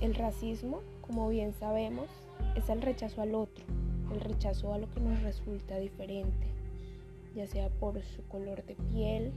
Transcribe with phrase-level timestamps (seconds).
[0.00, 2.06] El racismo, como bien sabemos,
[2.54, 3.64] es el rechazo al otro,
[4.12, 6.46] el rechazo a lo que nos resulta diferente,
[7.34, 9.32] ya sea por su color de piel,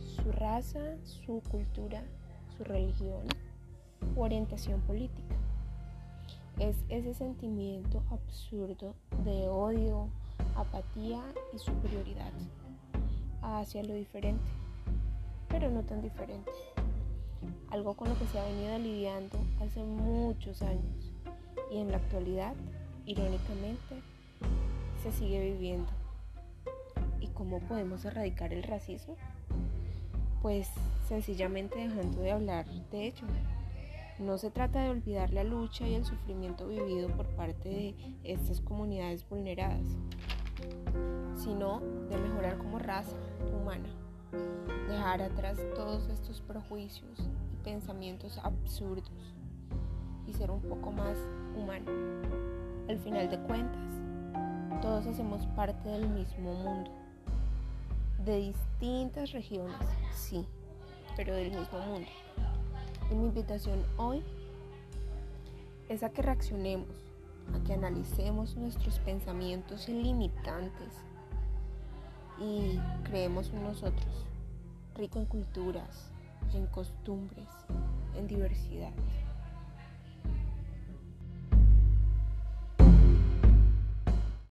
[0.00, 2.02] su raza, su cultura,
[2.56, 3.22] su religión
[4.16, 5.36] u orientación política.
[6.58, 10.08] Es ese sentimiento absurdo de odio,
[10.56, 11.22] apatía
[11.54, 12.32] y superioridad
[13.42, 14.50] hacia lo diferente,
[15.48, 16.50] pero no tan diferente.
[17.70, 21.12] Algo con lo que se ha venido lidiando hace muchos años
[21.70, 22.54] y en la actualidad,
[23.06, 24.02] irónicamente,
[25.02, 25.90] se sigue viviendo.
[27.20, 29.16] ¿Y cómo podemos erradicar el racismo?
[30.42, 30.68] Pues
[31.08, 33.26] sencillamente dejando de hablar de ello.
[34.18, 38.60] No se trata de olvidar la lucha y el sufrimiento vivido por parte de estas
[38.60, 39.96] comunidades vulneradas,
[41.36, 43.16] sino de mejorar como raza
[43.54, 43.88] humana,
[44.88, 49.10] dejar atrás todos estos prejuicios y pensamientos absurdos
[50.26, 51.16] y ser un poco más
[51.56, 51.90] humano.
[52.88, 53.90] Al final de cuentas,
[54.82, 56.90] todos hacemos parte del mismo mundo,
[58.24, 59.76] de distintas regiones,
[60.14, 60.46] sí,
[61.16, 62.08] pero del mismo mundo.
[63.10, 64.22] Y mi invitación hoy
[65.88, 66.88] es a que reaccionemos,
[67.54, 70.94] a que analicemos nuestros pensamientos limitantes
[72.40, 72.78] y
[73.10, 74.24] creemos nosotros,
[74.94, 76.12] rico en culturas,
[76.54, 77.48] en costumbres,
[78.16, 78.92] en diversidad.